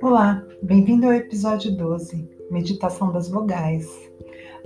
[0.00, 3.88] Olá, bem-vindo ao episódio 12, Meditação das Vogais.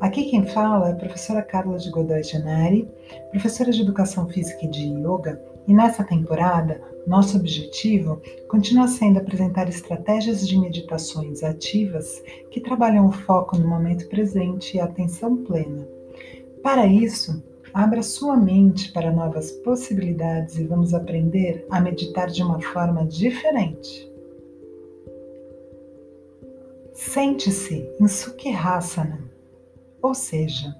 [0.01, 2.89] Aqui quem fala é a professora Carla de Godoy Janari,
[3.31, 9.69] professora de Educação Física e de Yoga, e nessa temporada, nosso objetivo continua sendo apresentar
[9.69, 15.89] estratégias de meditações ativas que trabalham o foco no momento presente e a atenção plena.
[16.63, 22.61] Para isso, abra sua mente para novas possibilidades e vamos aprender a meditar de uma
[22.61, 24.11] forma diferente.
[26.95, 29.21] Sente-se em Sukhasana,
[30.03, 30.75] ou seja,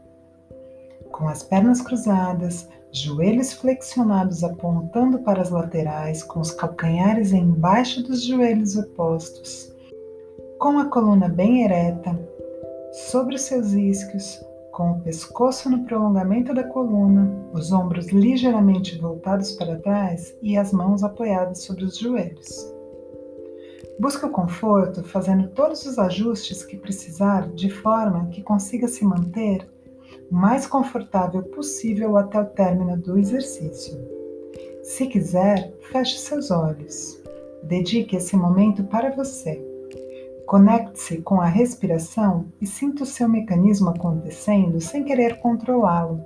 [1.11, 8.25] com as pernas cruzadas, joelhos flexionados apontando para as laterais, com os calcanhares embaixo dos
[8.25, 9.73] joelhos opostos,
[10.59, 12.19] com a coluna bem ereta,
[12.93, 19.53] sobre os seus isquios, com o pescoço no prolongamento da coluna, os ombros ligeiramente voltados
[19.53, 22.73] para trás e as mãos apoiadas sobre os joelhos.
[23.99, 29.69] Busque o conforto fazendo todos os ajustes que precisar de forma que consiga se manter
[30.31, 33.99] o mais confortável possível até o término do exercício.
[34.83, 37.21] Se quiser, feche seus olhos.
[37.63, 39.70] Dedique esse momento para você.
[40.51, 46.21] Conecte-se com a respiração e sinta o seu mecanismo acontecendo sem querer controlá-lo.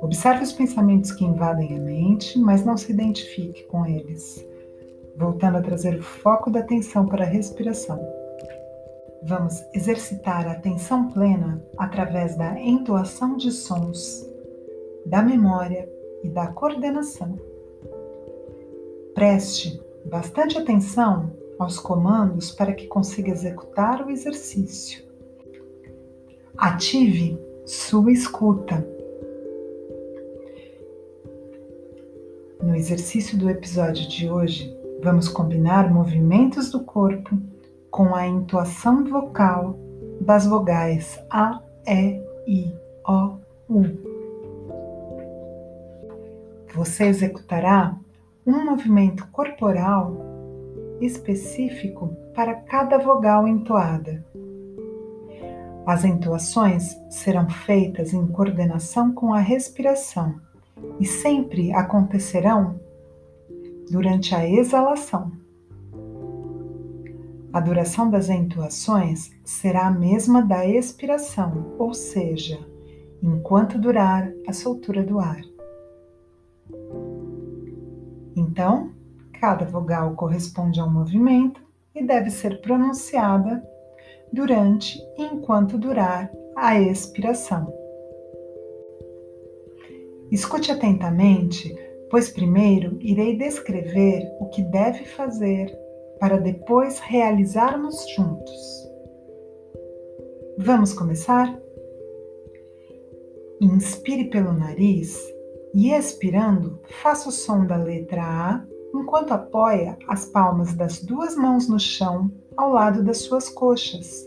[0.00, 4.46] Observe os pensamentos que invadem a mente, mas não se identifique com eles
[5.16, 7.98] voltando a trazer o foco da atenção para a respiração.
[9.22, 14.24] Vamos exercitar a atenção plena através da entoação de sons,
[15.04, 15.88] da memória
[16.22, 17.36] e da coordenação.
[19.14, 25.04] Preste bastante atenção aos comandos para que consiga executar o exercício.
[26.56, 28.86] Ative sua escuta.
[32.62, 37.38] No exercício do episódio de hoje, Vamos combinar movimentos do corpo
[37.90, 39.78] com a entoação vocal
[40.20, 42.74] das vogais A, E, I,
[43.06, 43.36] O,
[43.68, 43.84] U.
[46.74, 47.94] Você executará
[48.46, 50.25] um movimento corporal
[51.00, 54.24] específico para cada vogal entoada.
[55.86, 60.34] As entoações serão feitas em coordenação com a respiração
[60.98, 62.80] e sempre acontecerão
[63.90, 65.30] durante a exalação.
[67.52, 72.58] A duração das entoações será a mesma da expiração, ou seja,
[73.22, 75.40] enquanto durar a soltura do ar.
[78.36, 78.90] Então,
[79.46, 81.62] cada vogal corresponde a um movimento
[81.94, 83.62] e deve ser pronunciada
[84.32, 87.72] durante e enquanto durar a expiração.
[90.32, 91.72] Escute atentamente
[92.10, 95.72] pois primeiro irei descrever o que deve fazer
[96.18, 98.90] para depois realizarmos juntos.
[100.58, 101.56] Vamos começar?
[103.60, 105.16] Inspire pelo nariz
[105.72, 111.68] e expirando, faça o som da letra A enquanto apoia as palmas das duas mãos
[111.68, 114.24] no chão ao lado das suas coxas.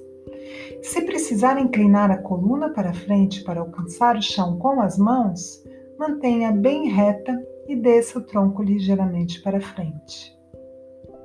[0.81, 5.63] Se precisar inclinar a coluna para frente para alcançar o chão com as mãos,
[5.97, 7.37] mantenha bem reta
[7.67, 10.35] e desça o tronco ligeiramente para frente.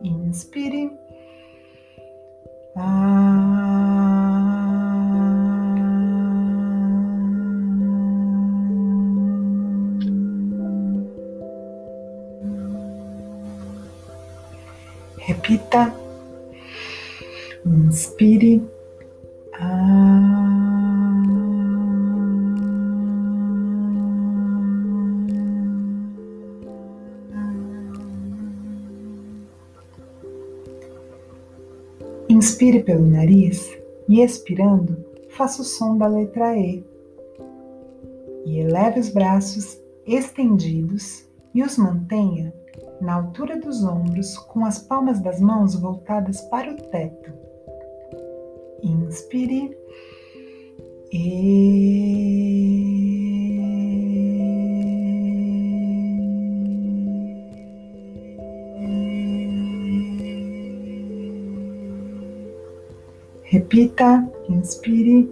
[0.03, 0.91] Inspire.
[2.77, 3.64] Ah.
[15.19, 15.95] Repita.
[17.65, 18.63] Inspire.
[32.29, 33.71] Inspire pelo nariz
[34.09, 34.97] e expirando,
[35.31, 36.85] faça o som da letra E.
[38.45, 42.53] E eleve os braços estendidos e os mantenha
[43.01, 47.33] na altura dos ombros com as palmas das mãos voltadas para o teto.
[48.83, 49.77] Inspire.
[51.13, 52.35] E
[63.55, 65.31] Repita, inspire.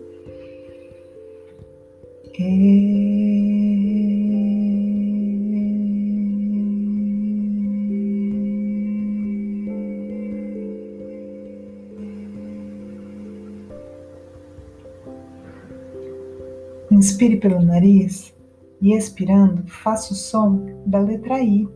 [17.03, 18.33] Inspire pelo nariz
[18.81, 21.69] e expirando, faça o som da letra I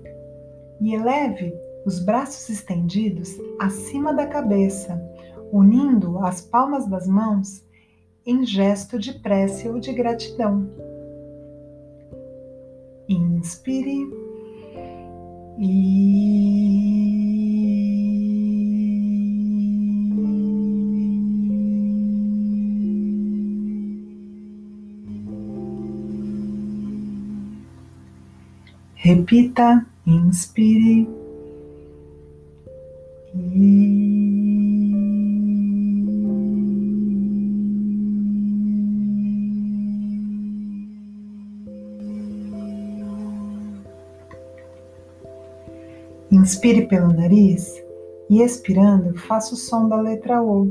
[0.81, 1.53] e eleve
[1.85, 5.03] os braços estendidos acima da cabeça,
[5.51, 7.67] unindo as palmas das mãos
[8.25, 10.71] em gesto de prece ou de gratidão.
[13.09, 14.09] Inspire
[15.59, 16.37] e
[29.07, 31.07] Repita, inspire
[33.37, 33.87] e
[46.33, 47.81] Inspire pelo nariz
[48.29, 50.67] e expirando, faça o som da letra O.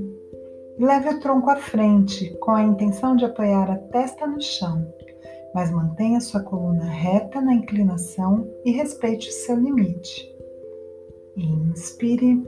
[0.77, 4.93] Leve o tronco à frente com a intenção de apoiar a testa no chão
[5.55, 10.29] mas mantenha sua coluna reta na inclinação e respeite o seu limite.
[11.37, 12.45] Inspire.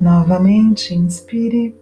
[0.00, 1.76] Novamente, inspire.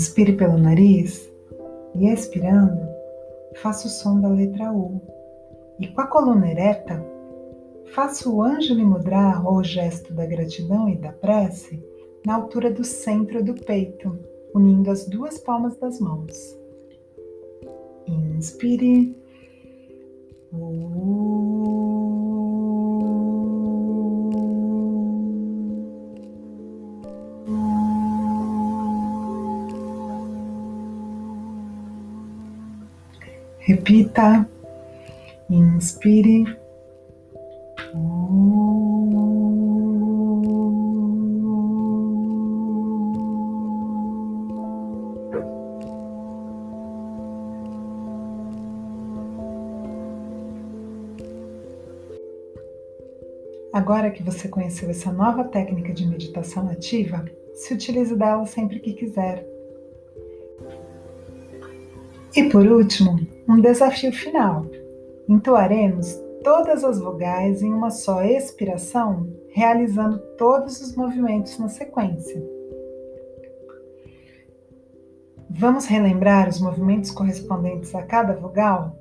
[0.00, 1.30] Inspire pelo nariz
[1.94, 2.80] e expirando,
[3.56, 4.98] faça o som da letra U.
[5.78, 7.04] E com a coluna ereta,
[7.92, 11.84] faça o Anjali Mudra ou gesto da gratidão e da prece
[12.24, 14.18] na altura do centro do peito,
[14.54, 16.58] unindo as duas palmas das mãos.
[18.08, 19.14] Inspire.
[33.70, 34.50] Repita,
[35.48, 36.44] inspire.
[53.72, 57.24] Agora que você conheceu essa nova técnica de meditação ativa,
[57.54, 59.49] se utilize dela sempre que quiser.
[62.34, 63.18] E por último,
[63.48, 64.64] um desafio final.
[65.28, 72.40] Entoaremos todas as vogais em uma só expiração, realizando todos os movimentos na sequência.
[75.50, 78.96] Vamos relembrar os movimentos correspondentes a cada vogal?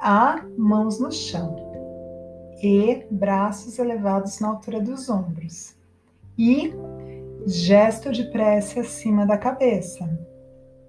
[0.00, 1.54] A, mãos no chão.
[2.62, 5.76] E, braços elevados na altura dos ombros.
[6.38, 6.72] I,
[7.44, 10.08] gesto de prece acima da cabeça.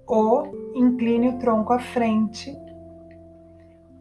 [0.08, 0.44] O,
[0.76, 2.56] incline o tronco à frente.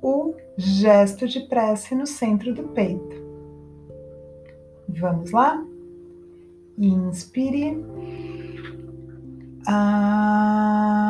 [0.02, 3.22] O, gesto de prece no centro do peito.
[4.88, 5.64] Vamos lá?
[6.78, 7.84] Inspire.
[9.66, 11.02] A,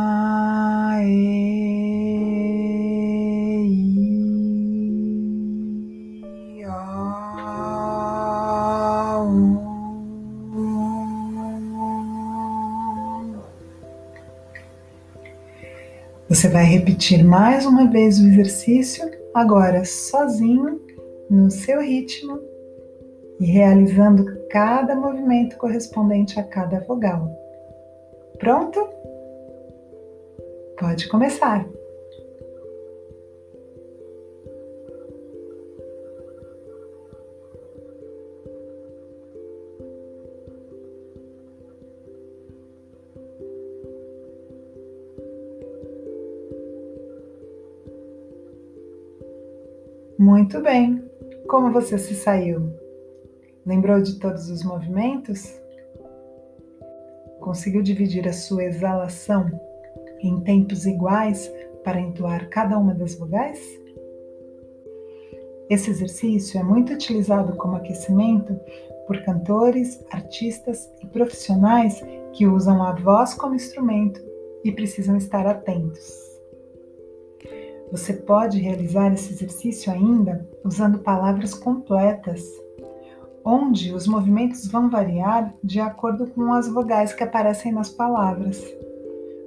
[16.33, 20.81] Você vai repetir mais uma vez o exercício, agora sozinho,
[21.29, 22.41] no seu ritmo
[23.39, 27.29] e realizando cada movimento correspondente a cada vogal.
[28.39, 28.81] Pronto?
[30.81, 31.67] Pode começar.
[50.23, 51.02] Muito bem.
[51.49, 52.73] Como você se saiu?
[53.67, 55.61] Lembrou de todos os movimentos?
[57.41, 59.50] Conseguiu dividir a sua exalação
[60.21, 61.52] em tempos iguais
[61.83, 63.59] para entoar cada uma das vogais?
[65.69, 68.57] Esse exercício é muito utilizado como aquecimento
[69.09, 72.00] por cantores, artistas e profissionais
[72.33, 74.23] que usam a voz como instrumento
[74.62, 76.32] e precisam estar atentos.
[77.92, 82.42] Você pode realizar esse exercício ainda usando palavras completas,
[83.44, 88.64] onde os movimentos vão variar de acordo com as vogais que aparecem nas palavras.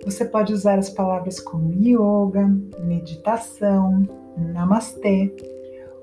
[0.06, 2.48] Você pode usar as palavras como yoga,
[2.82, 5.36] meditação, namastê,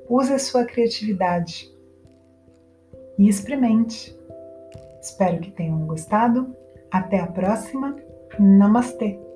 [0.09, 1.73] use a sua criatividade
[3.17, 4.19] e experimente.
[5.01, 6.53] Espero que tenham gostado.
[6.91, 7.95] Até a próxima.
[8.37, 9.32] Namastê!